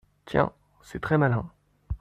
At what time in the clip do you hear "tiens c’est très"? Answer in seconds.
0.25-1.19